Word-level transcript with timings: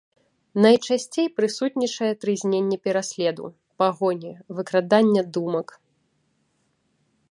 Найчасцей 0.65 1.27
прысутнічае 1.39 2.09
трызненне 2.25 2.77
пераследу, 2.87 3.43
пагоні, 3.83 4.33
выкрадання 4.61 5.21
думак. 5.39 5.67